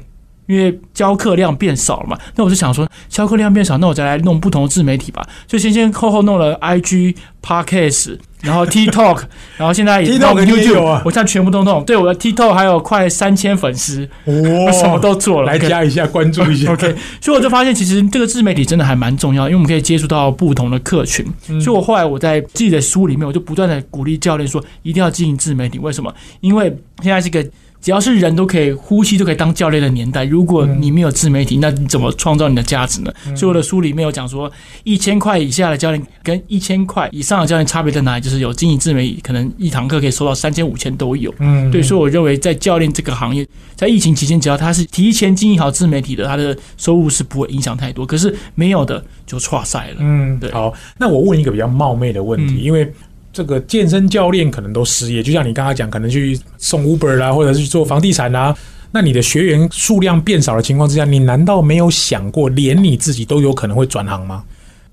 [0.48, 5.24] 因为教课量变少了嘛，那我就想说，教课量变少，那我再来弄不同的自媒体吧。
[5.46, 9.22] 就先先后后弄了 IG、Podcast，然后 TikTok，
[9.58, 11.84] 然后现在也 TikTok 弄 YouTube，有啊我现在全部都弄。
[11.84, 15.52] 对，我的 TikTok 还有快三千粉丝， 我哇什么都做了。
[15.52, 16.72] 来加一下，关注一下。
[16.74, 21.26] OK，所以我就发现，其实这个自媒体真的还蛮重要，因为我们可以接触到不同的客群。
[21.50, 25.78] 嗯所以我后来我在自己的书里面，我就不断的鼓励教练说，一定要经营自媒体。
[25.78, 26.10] 为什么？
[26.40, 27.44] 因为现在是个
[27.80, 30.24] 只要是人都可以呼吸，都可以当教练的年代。
[30.24, 33.12] 如果你没有自媒体，那你怎么创造你的价值呢？
[33.36, 34.50] 所以我的书里面有讲说，
[34.84, 38.20] 一千块以下的教练跟一千块以上的教练差别在哪里？
[38.20, 41.32] 就是有经营自媒体，可能一堂课可以收到三千、五千都有。
[41.38, 48.04] 嗯对，所以我认为在教练这个行业，在疫情期间，只要他是提前经营好自媒体的，他的收入是不会影响太多。
[48.04, 49.96] 可是没有的就错赛了。
[50.00, 52.92] 嗯，对好，那我问一个比较冒昧的问题，嗯因为
[53.32, 58.56] 这个健身教练可能都失业，就像你刚刚讲，可能去送 Uber 啦，或者是做房地产啦。
[58.90, 64.42] 那你的学员数量变少的情况之下，你难道没有想过，连你自己都有可能会转行吗？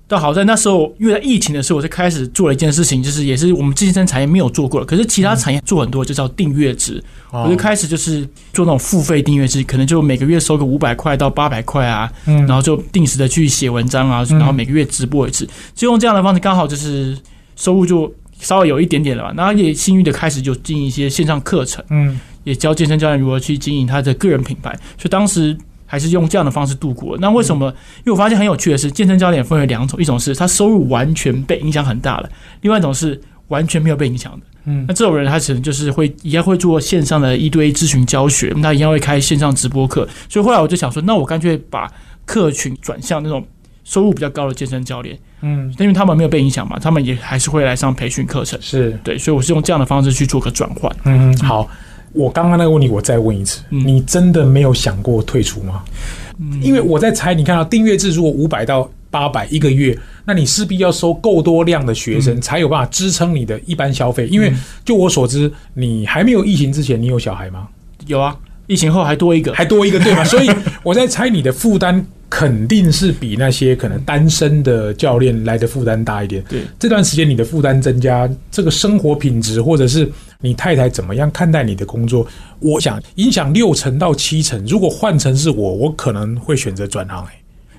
[0.08, 7.02] 但好在那时候，因为在疫情的时候，我就开始做了一件事情，就是也是我们健身产业没有做过的，可是其他产业做很多，就叫订阅制。
[7.32, 8.20] 哦我就开始就是
[8.52, 17.18] 做那种付费订阅制，可能就每个月收个五百块到八百块啊，嗯然后就定时的去写文章啊，嗯然后每个月直播一次，就用这样的方式，刚好就是
[17.56, 19.34] 收入就稍微有一点点了吧。
[19.36, 27.18] 然后也幸运的开始就经营一些线上课程，嗯也教健身教练如何去经营他的个人品牌，所以当时还是用这样的方式度过。
[27.18, 27.66] 那为什么？
[27.98, 34.46] 因为我发现很有趣的是，健身教练分为两种，一种是他收入完全被影响很大了，另外一种是完全没有被影响的。
[34.68, 40.08] 嗯那这种人他可能就是会一样会做线上的一对一咨询教学，那一样会开线上直播课。
[40.28, 41.88] 所以后来我就想说，那我干脆把
[42.24, 43.44] 客群转向那种
[43.86, 48.58] 收入比较高的健身教练，嗯，因为他们没有被影响嘛，他们也还是会来上培训课程。
[48.60, 50.94] 是，对，所以我是用这样的方式去做个转换。
[51.04, 51.70] 嗯，好。
[52.12, 55.82] 我刚刚那个问题，我再问一次，嗯你真的没有想过退出吗？
[56.62, 64.26] 因为我在猜，你看到订阅制如果五百到八百一个月，那你势必要收够多量的学生，才有办法支撑你的一般消费。
[64.28, 64.50] 因为
[64.82, 67.68] 就我所知，你还没有疫情之前，你有小孩吗？
[68.06, 68.34] 有啊，
[68.66, 70.24] 疫情后还多一个，还多一个对吧？
[70.24, 70.48] 所以
[70.82, 72.02] 我在猜你的负担
[72.36, 76.44] 肯定是比那些可能单身的教练来的负担大一点。
[76.46, 80.06] 对，这段时间你的负担增加，这个生活品质或者是
[80.42, 82.26] 你太太怎么样看待你的工作，
[82.60, 84.62] 我想影响六成到七成。
[84.66, 87.32] 如果换成是我，我可能会选择转行、欸。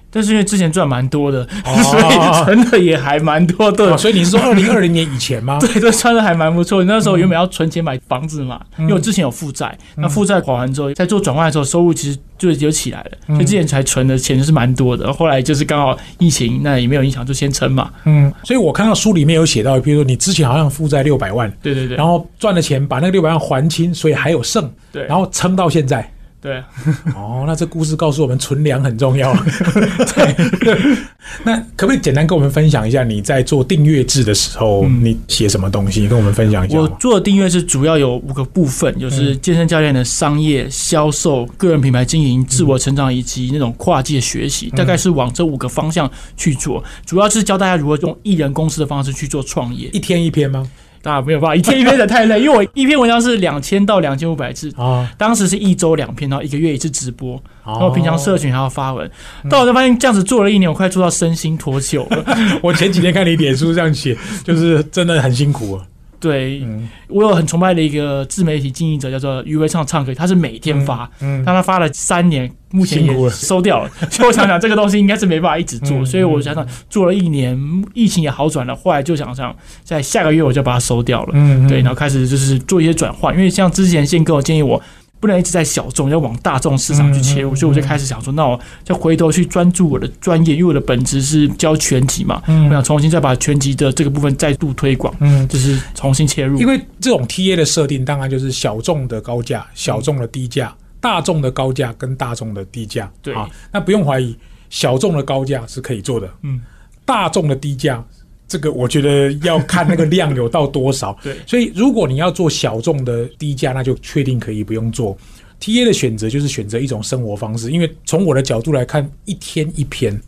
[0.09, 3.93] 但是因为之前赚蛮多的，哦 所以存的也还蛮多的。
[3.93, 5.57] 哦所以你是说二零二零年以前吗？
[5.61, 6.83] 对，这穿的还蛮不错。
[6.83, 15.11] 那时候原本要存钱买房子嘛，因为我之前有负债，那负债还完之后，在做转换的时候，收入其实就有起来了，所以之前才存的钱是蛮多的。
[15.11, 17.89] 后来就是刚好疫情，那也没有影响，就先撑嘛。
[18.05, 26.09] 嗯，所以我看到书里面有写到，比如说你之前好像负债六百万，对对对，然后赚的钱把那个六百万还清，所以还有剩，对，然后撑到现在。
[26.39, 26.63] 对，
[27.15, 29.33] 哦，那这故事告诉我们存粮很重要。
[30.13, 30.97] 对，
[31.43, 36.07] 那可不可以简单跟我们分享一下你在做订阅制的时候，嗯你写什么东西？
[36.07, 36.87] 跟我们分享一下我。
[36.99, 46.83] 做的订阅是主要有五个部分，就是健身教练的商业、销售、个人品牌经营、自我成长以及那种跨界学习，大概是往这五个方向去做。
[47.05, 49.89] 主要是教大家如何用艺人公司的方式去做创业。
[49.91, 50.69] 一天一篇吗？
[51.07, 58.17] 大家没有办法一天一篇的太累，因为我 一篇文章是两千到两千五百字，啊，当时是一周两篇，然后一个月一次直播，然后平常。
[58.17, 59.09] 社群还要发文。
[59.47, 62.25] 到我就发现这样子做了一年，我快做到身心脱臼了。
[62.61, 65.85] 我前几天看你脸书这样写，就是真的很辛苦啊。
[66.19, 73.89] 对，嗯我有很崇拜的一个自媒体经营者，叫做余维畅唱歌，他是每天发，嗯但他发了三年，目前也收掉了。
[74.09, 77.57] 所以我想想，这个东西应该是没办法一直做，嗯所以我想想做了一年，
[77.93, 81.31] 疫情也好转了，后来就想想，在下个月我就把它收掉了。
[81.33, 84.81] 嗯对，然后开始就是做一些转换，因为像之前宪哥我建议我。
[85.19, 96.67] 不能一直在小众，要往大众市场去切入，所以我就开始想说，那我就回头去专注我的专业，因为我的本职是教拳击嘛，嗯我想重新再把拳击的这个部分再度推广，嗯，就是重新切入因。
[96.67, 103.11] 为这种 TA 的设定，当然就是小众的高价、小众的低价、大众的高价跟大众的低价。
[103.21, 104.37] 对啊，那不用怀疑，
[104.69, 106.29] 小众的高价是可以做的。
[106.43, 106.61] 嗯，
[107.05, 108.03] 大众的低价，
[108.47, 111.17] 这个我觉得要看那个量有到多少。
[111.23, 115.17] 对所以如果你要做小众的低价，那就确定可以不用做。
[115.59, 120.21] T A 的选择就是选择一种生活方式，因为从我的角度来看，一天一篇，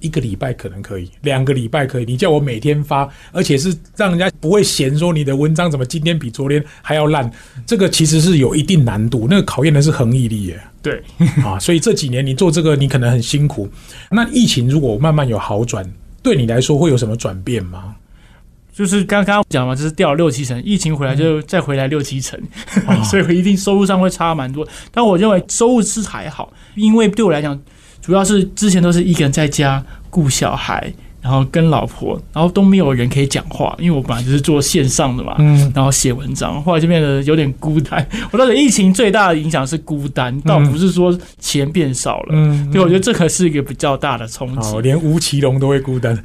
[0.00, 2.04] 一个礼拜可能可以，两个礼拜可以。
[2.04, 7.30] 你叫我每天发，而且是让人家不会嫌说你的文章怎么今天比昨天还要烂，
[7.66, 10.60] 这个其实是有一定难度，那个考验的是恒毅力耶。
[10.82, 11.02] 对，
[11.42, 13.66] 啊，所以这几年你做这个，你可能很辛苦。
[14.10, 15.82] 那疫情如果慢慢有好转，
[16.28, 17.94] 对你来说会有什么转变吗？
[18.70, 22.38] 就是刚刚讲嘛，就是掉了六七成，疫情回来就再回来六七成，
[22.86, 24.68] 啊 所以我一定收入上会差蛮多。
[24.92, 27.58] 但我认为收入是还好，因为对我来讲，
[28.02, 35.34] 主要是之前都是一个人在家顾小孩，然后跟老婆，然后都没有人可以讲话，因为我本来就是做线上的嘛。
[35.38, 38.06] 嗯然后写文章，后来就变得有点孤单。
[38.30, 42.28] 我觉得疫情最大的影响是孤单，倒不是说钱变少了。
[42.32, 44.68] 嗯对，我觉得这可是一个比较大的冲击。
[44.70, 46.16] 哦，连吴奇隆都会孤单。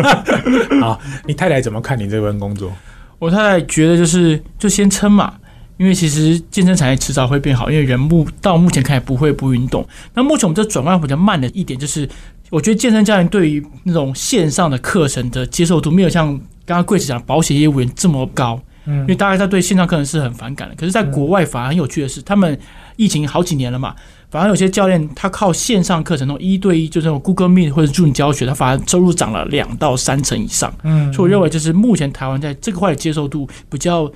[0.80, 2.72] 好，你太太怎么看你这份工作？
[3.18, 5.34] 我太太觉得就是就先撑嘛，
[5.78, 9.86] 因为其实健身产业迟早会变好，因为人目到目前看来不会不运动。
[10.14, 12.06] 那目前我们这转换比较慢的一点就是，
[12.50, 16.28] 我觉得健身教练对于那种线上的课程的接受度没有像
[16.64, 18.60] 刚刚贵子讲的保险业务员这么高。
[18.88, 22.56] 嗯因为大家在对线上课程是很反感的，可是，在国外反而很有趣的是，他们
[22.94, 23.92] 疫情好几年了嘛，
[24.30, 30.72] 反而有些教练他靠线上课程那种一对一，就是那种 Google Meet 或者 Zoom 教学，他反而收入涨了两到三成以上。
[30.84, 34.08] 嗯所以我认为就是目前台湾在这个块的接受度比较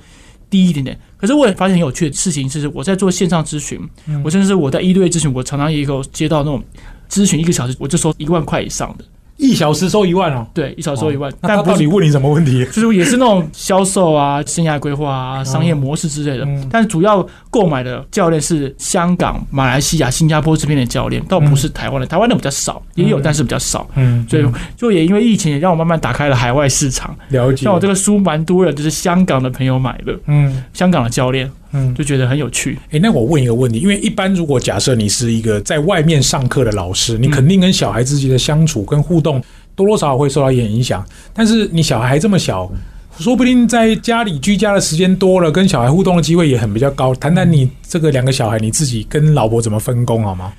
[0.49, 0.97] 低一点点。
[1.17, 6.63] 可是我也发现很有趣的事情是，我在做线上咨询，嗯我甚至是我在一对一咨询，我常常也有接到那种
[7.11, 9.03] 咨询一个小时我就收一万块以上的，
[9.35, 12.63] 一小时收一万哦，对，一小时收一万，但不底问你什么问题？
[12.71, 16.69] 就是也是那种销售啊、 生涯规划啊、商业模式之类的，嗯。
[16.71, 23.85] 但是主要购买的教练是香港、马来西亚、新加坡这边的教练，倒不是台湾的，台湾的比较少，也有，嗯但是比较少。
[23.95, 24.45] 嗯，所以
[24.77, 27.15] 就也因为疫情，也让我慢慢打开了海外市场。
[27.29, 27.65] 了解。
[27.65, 30.63] 像我这个书，蛮多人就是香港的朋友买的，嗯。
[30.73, 32.77] 香港的教练嗯，就觉得很有趣。
[32.91, 39.41] 诶，那我问一个问题，因为一般如果假设你是一个在外面上课的老师，你肯定跟小孩之间的相处跟互动
[39.75, 41.05] 多多少少会受到一点影响。
[41.33, 42.71] 但是你小孩还这么小，
[43.17, 47.13] 说不定在家里居家的时间多了，跟小孩互动的机会也很比较高。
[47.15, 50.51] 谈谈你这个两个小孩，你自己跟老婆怎么分工好吗？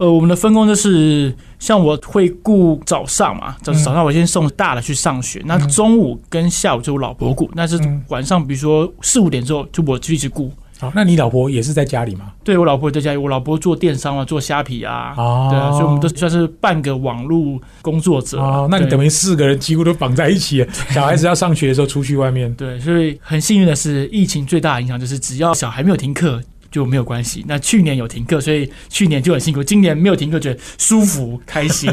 [0.00, 10.50] 呃，我们的分工就是，像我会顾早上嘛，早嗯早上我先送大的去上学，那中午跟下午就我老婆顾，那是嗯晚上比如说四五点之后就我就一直顾。
[10.78, 12.32] 好，那你老婆也是在家里吗？
[12.42, 18.60] 对我老婆在家里，我老婆做电商啊，做虾皮啊，哦对啊，所以我们都算是半个网络工作者啊。
[18.60, 20.66] 哦，那你等于四个人几乎都绑在一起。
[20.88, 27.44] 小孩子要上学的时候出去外面，对，所以很幸运的是，疫情最大的影响就是只要小孩没有停课就没有关系。
[27.48, 31.90] 那去年有停课，所以去年就很辛苦，今年没有停课，觉得舒服开心。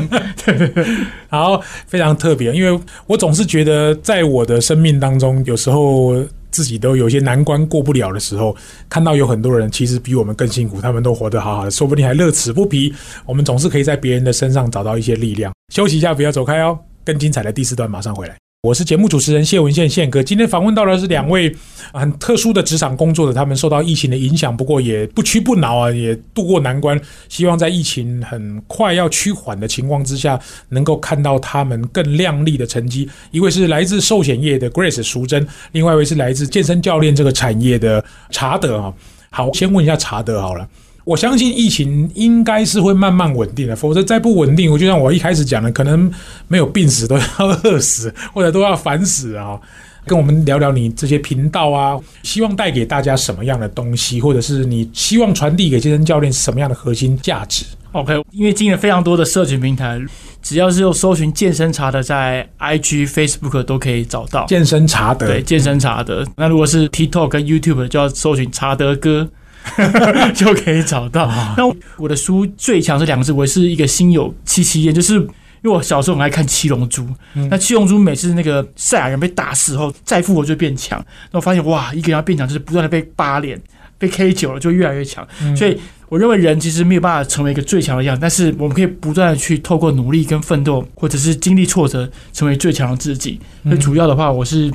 [1.29, 8.55] 好，非常特别，因为我总是觉得，在我的生命当中，有时候自己都有些难关过不了的时候，
[8.89, 12.93] 看到有很多人其实比我们更辛苦，他们都活得好好的，说不定还乐此不疲。
[13.25, 15.53] 我们总是可以在别人的身上找到一些力量。
[15.73, 18.37] 休息一下，不要走开哦，更精彩的第四段马上回来。
[18.67, 21.55] 我是节目主持人谢文宪宪哥，今天访问到的是两位
[21.93, 26.99] 很特殊的职场工作者，他们受到疫情的影响，不过也不屈不挠啊，也渡过难关。
[27.29, 33.09] 希望在疫情很快要趋缓的情况之下，能够看到他们更亮丽的成绩。
[33.31, 38.93] 一位是来自寿险业的 Grace 淑珍，另外一位是来自健身教练这个产业的查德啊。
[39.29, 40.67] 好，先问一下查德好了。
[41.07, 46.11] 我相信疫情应该是会慢慢稳定的，否则再不稳定，我就像我一开始讲的，可能
[46.49, 47.23] 没有病死都要
[47.63, 49.57] 饿死，或者都要烦死啊。
[50.05, 59.97] 跟我们聊聊你这些频道啊，希望带给大家什么样的东西，或者是你希望传递给健身教练什么样的核心价值？OK，因为经营了非常多的社群平台，
[60.41, 64.45] 只要是用搜寻健身茶的，在 IG、Facebook 都可以找到。
[64.45, 66.25] 健身查德，对，健身茶德。
[66.35, 69.29] 那如果是 TikTok 跟 YouTube，就要搜寻茶德哥。
[70.33, 71.27] 就可以找到。
[71.57, 71.63] 那
[71.97, 75.15] 我的书最强是两个字，我是一个心有戚戚焉，就是
[75.63, 77.03] 因因为我小时候很爱看《七龙珠》，
[77.49, 80.97] 那《七龙珠》每次那个赛亚人被打死后再复活就变强，
[81.29, 83.61] 那我发现哇，一个人要变强就是不断的被扒脸、
[83.97, 85.27] 被 K 久了就越来越强，
[85.57, 85.77] 所以
[86.07, 93.37] 我认为人其实没有办法成为一个最强的样子，但是我们可以不断的去透过努力跟奋斗，或者是经历挫折，成为最强的自己。
[93.63, 94.71] 所以主要的话，我是。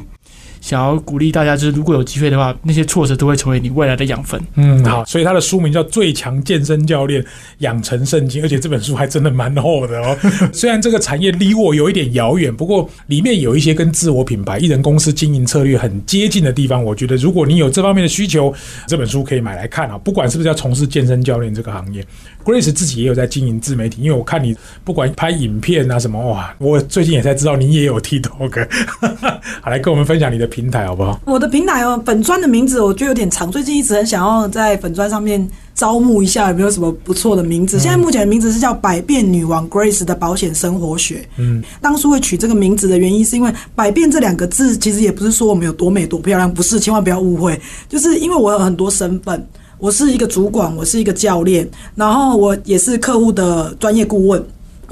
[0.62, 4.40] 想要鼓励大家，就是如果有机会的话，那些挫折都会成为你未来的养分。
[4.55, 7.22] 嗯，好，所以他的书名叫《最强健身教练
[7.59, 10.16] 养成圣经》，而且这本书还真的蛮厚的哦。
[10.55, 16.83] 虽然这个产业离我有一点遥远，不过里面有一些跟自我品牌、艺人公司经营策略很接近的地方。
[16.83, 18.55] 我觉得，如果你有这方面的需求，
[18.87, 19.98] 这本书可以买来看啊。
[19.98, 22.07] 不管是不是要从事健身教练这个行业
[22.44, 28.68] ，Grace 自己也有在经营自媒体，因为我看你不管拍影片啊什么，哇，我最近也才知道你也有 TikTok。
[29.61, 30.52] 好，来跟我们分享你的。
[30.52, 31.18] 平台好不好？
[31.24, 37.78] 我的平台哦，粉砖的名字我觉得有点长，最近一直很想要在粉砖上面招募一下，有没有什么不错的名字？
[37.78, 41.26] 现在目前的名字是叫“百变女王 Grace” 的保险生活学。
[41.38, 49.42] 嗯，当初会取这个名字的原因，是因为“百变”这两个字其实也不是说我们有多美多漂亮，不是，千万不要误会，就是因为我有很多身份，
[49.82, 54.40] 我是一个主管，我是一个教练，然后我也是客户的专业顾问。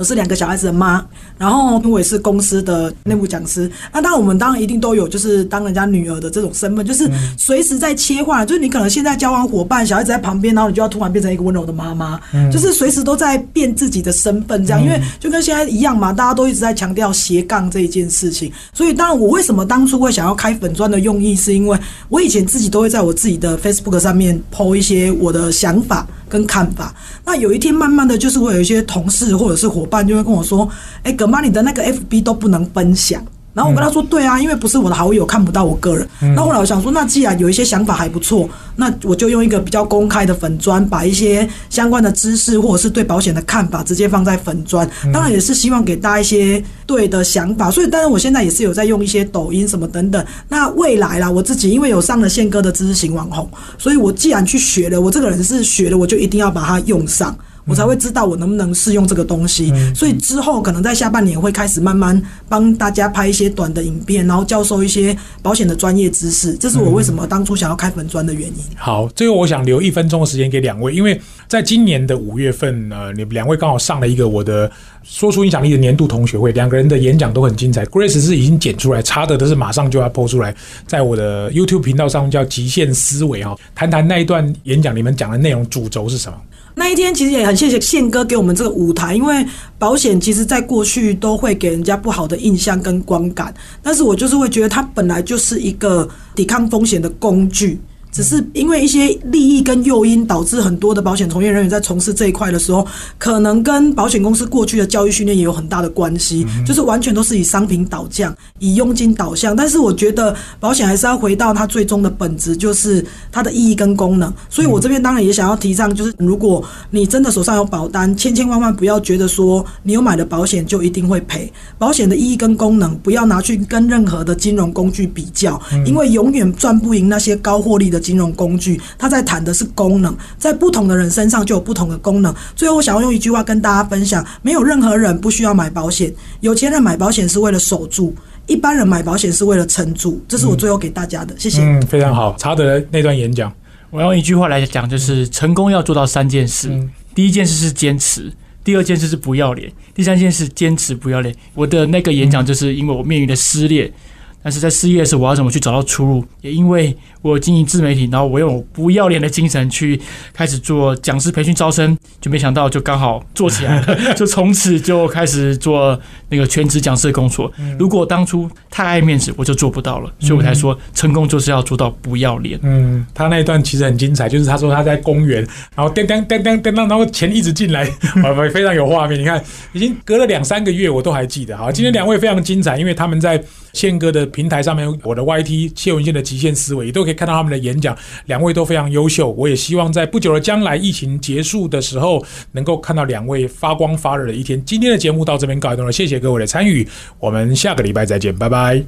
[0.01, 1.05] 我是两个小孩子的妈，
[1.37, 3.71] 然后我也是公司的内部讲师。
[3.93, 8.47] 那当然，我们当然一定都有，就是当人家女儿的这种身份，就是随时在切换。
[8.47, 12.19] 就是你可能现在交往伙伴，小孩子在旁边，然后你就要突然变成一个温柔的妈妈，
[12.51, 14.83] 就是随时都在变自己的身份，这样。
[14.83, 18.51] 因为就跟现在一样嘛，大家都一直在强调斜杠这一件事情。
[18.73, 26.07] 所以，当然我为什么当初会想要开粉砖的用意，是因为我以前自己都会在我自己的 Facebook 上面 po 一些我的想法。
[26.31, 30.69] 跟看法，那有一天慢慢的就是会有一些同事或者是伙伴就会跟我说，
[31.03, 33.23] 哎，葛妈你的那个 FB 都不能分享。
[33.53, 36.09] 然后我跟他说：“对啊，因为不是我的好友，看不到我个人。
[36.21, 44.89] 那后来我想说，那既然有一些想法还不错，那我就用一个比较公开的粉砖，把一些相关的知识或者是对保险的看法直接放在粉砖。
[45.13, 47.73] 当然也是希望给大家一些对的想法。
[47.73, 50.25] 所以，当然我现在也是有在用一些抖音什么等等。
[50.49, 57.37] 那未来啦，我自己因为有上了宪哥的知识型网红，所以我既然去学了，我这个人是学了，我就一定要把它用上。”
[57.71, 66.53] 我才会知道我能不能试用这个东西，所以之后可能在下半年会开始慢慢帮大家拍一些短的影片，然后教授一些保险的专业知识。
[66.55, 68.57] 这是我为什么当初想要开粉专的原因。
[68.77, 74.71] 好，最后我想留一分钟的时间给两位，因为在今年的五月份，呃，你们两位刚好上了一个我的
[75.05, 77.87] 说出影响力的年度同学会，两个人的演讲都很精彩。
[77.87, 80.55] Grace 是已经剪出来，差的都是马上就要播出来，
[80.87, 86.39] 在我的 YouTube 频道上叫极限思维哈，谈谈那一段演讲里面讲的内容主轴是什么。
[86.81, 89.47] 那一天其实也很谢谢宪哥给我们这个舞台，因为
[89.79, 97.79] 保险其实在过去都会给人家不好的印象跟观感，但是我就是会觉得它本来就是一个抵抗风险的工具。
[98.13, 102.87] 只是因为一些利益跟诱因，导致很多的保险从业人员在从事这一块的时候，
[103.19, 109.55] 可能跟保险公司过去的教育训练也有很大的关系，就是完全都是以商品导向、以佣金导向。
[109.55, 114.33] 但是我觉得保险还是要回到它最终的本质，就是它的意义跟功能。
[114.49, 121.53] 所以我这边当然也想要提倡，就是如果你真的手上有保单，千千万万不要觉得说你有买了保险就一定会赔。
[121.79, 128.00] 保险的意义跟功能，不要拿去跟任何的金融工具比较，因为永远赚不赢那些高获利的。
[128.01, 132.35] 金融工具，他在谈的是功能，在不同的人身上就有不同的功能。
[132.57, 136.13] 最后，我想要用一句话跟大家分享：没有任何人不需要买保险。
[136.41, 138.15] 有钱人买保险是为了守住，
[138.47, 140.25] 一般人买保险是为了撑住。
[140.27, 141.61] 这是我最后给大家的，谢谢。
[141.63, 142.35] 嗯，非常好。
[142.39, 143.53] 查德那段演讲，
[143.91, 146.69] 我用一句话来讲，就是成功要做到三件事：
[147.15, 148.33] 第一件事是坚持，
[148.65, 151.35] 第二件事是不要脸，第三件事坚持不要脸。
[151.55, 153.93] 我的那个演讲就是因为我面临的失恋。
[154.43, 156.25] 但是在失业时，我要怎么去找到出路？
[156.41, 160.01] 也因为我经营自媒体，然后我用不要脸的精神去
[160.33, 165.99] 开始做讲师培训招生，就没想到就刚好做起来了， 就从此就开始做
[166.31, 167.53] 那个全职讲师的工作。
[167.79, 170.11] 如果当初太爱面子，我就做不到了。
[170.19, 172.59] 所以我才说，成功就是要做到不要脸。
[172.63, 177.85] 嗯，他那一段其实很精彩，就是他说他在公园，然后叮叮叮叮叮当，然后钱一直进来，
[178.55, 179.21] 非常有画面。
[179.21, 179.43] 你看，
[179.75, 181.55] 已经隔了两三个月，我都还记得。
[181.55, 183.43] 好，今天两位非常精彩，因为他们在
[183.75, 184.30] 宪哥的。
[184.31, 189.31] 平台上面，我的 YT 谢文宪的极限思维都可以看到他们的演讲，两位都非常优秀。
[189.33, 194.65] 我也希望在不久的将来，疫情结束的时候，能够看到两位发光发热的一天。
[194.65, 196.87] 今天的节目到这边告一段落，谢谢各位的参与，
[197.19, 198.83] 我们下个礼拜再见，拜拜。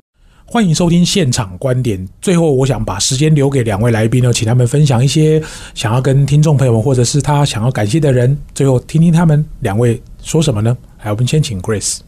[0.44, 2.06] 欢迎收听现场观点。
[2.20, 5.42] 最后，我想把时间留给两位来宾呢，请他们分享一些
[5.74, 10.76] 想要跟听众朋友们，或者是他想要感谢的人，最后听听他们两位说什么呢？
[11.02, 12.00] 来，我们先请 Grace。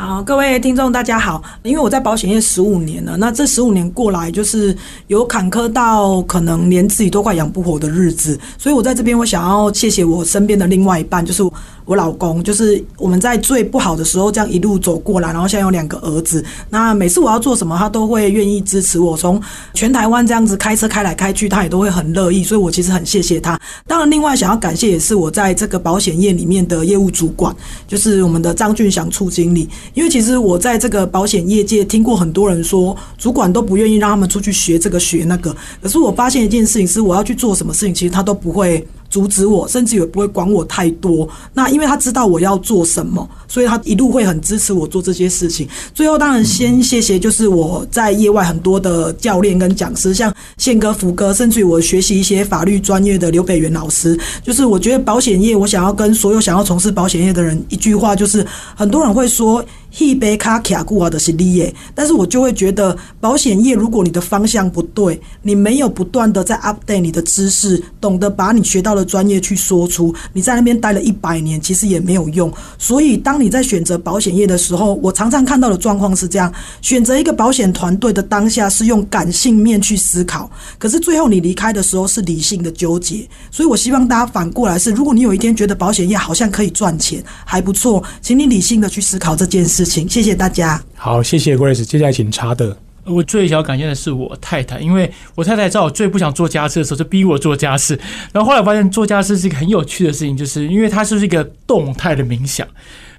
[0.00, 1.42] 好，各位听众，大家好。
[1.62, 4.74] 因为我在保险业十五年了，那这十五年过来，就是
[5.08, 11.42] 有坎坷到可能连自己都快养不活的日子，所以我在这边，我想要谢谢我身边的另外一半，就是。
[11.90, 16.44] 我老公，就是我们在最不好的时候这样一路走过来，然后现在有两个儿子。
[16.68, 19.16] 那每次我要做什么，他都会愿意支持我。
[19.16, 19.42] 从
[19.74, 22.44] 全台湾这样子开车开来开去，他也都会很乐意。
[22.44, 23.60] 所以我其实很谢谢他。
[23.88, 27.52] 当然，另外想要感谢也是我在这个保险业里面的业务主管，
[27.88, 29.68] 就是我们的张俊祥处经理。
[29.92, 35.52] 因为其实我在这个保险业界听过很多人说，主管都不愿意让他们出去学这个学那个。
[35.82, 38.86] 可是我发现一件事情是，我要去做什么事情，其实他都不会。
[39.10, 41.28] 阻止我，甚至也不会管我太多。
[41.52, 45.68] 那因为他知道我要做什么，所以他一路会很支持我做这些事情。
[45.92, 54.18] 最后当然先谢谢，就是我在业外很多的教练跟讲师，像宪哥、福哥，甚至于我学习一些法律专业的刘北元老师。
[54.42, 58.46] 就是我觉得保险业，我想要跟所有想要从事保险业的人一句话，就是
[58.76, 59.64] 很多人会说。
[59.98, 72.52] 一杯卡卡固啊的是利耶，但是我就会觉得保险业，如果你的方向不对，你没有不断的在 update 你的知识，懂得把你学到的专业去说出，你在那边待了一百年，其实也没有用。
[72.78, 83.28] 所以，当你在选择保险业的时候，我常常看到的状况是这样：选择一个保险团队的当下是用感性面去思考，可是最后你离开的时候是理性的纠结。
[83.50, 89.79] 所以我希望大家反过来是：如果你有一天觉得保险业好像可以赚钱，还不错，请你理性的去思考这件事。
[89.84, 90.82] 事情，谢谢大家。
[90.94, 91.82] 好，谢谢 Grace。
[91.84, 92.76] 接下来请查德。
[93.06, 97.98] 我最想要感谢的是我太太，因为我太太在我最不想做家事的时候，就逼我做家事。
[98.30, 102.66] 然后后来发现做家事是一个很有趣的事情，就是因为它是一个动态的冥想，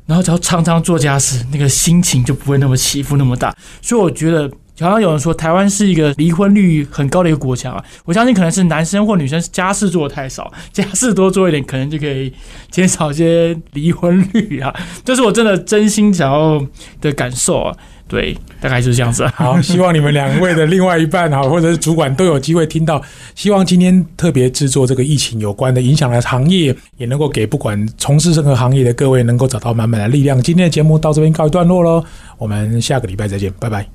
[0.05, 3.55] 然后只要常常做家事，那个心情就不会那么起伏那么大。
[3.81, 4.49] 所以我觉得。
[4.81, 12.33] 好像有人说台湾是一个离婚率很高的一个国家啊，我相信可能是男生或女生家事做的太少，家事多做一点，可能就可以
[12.69, 14.73] 减少一些离婚率啊。
[15.05, 16.61] 这是我真的真心想要
[16.99, 17.77] 的感受啊。
[18.07, 19.25] 对，大概就是这样子。
[19.27, 23.01] 好，希望你们两位的另外一半啊，或者是主管都有机会听到。
[23.35, 30.41] 希望今天特别制作这个疫情有关的影响的行业，也能够给不管从事任何行业的各位能够找到满满的力量。
[30.43, 32.03] 今天的节目到这边告一段落喽，
[32.37, 33.87] 我们下个礼拜再见，拜拜。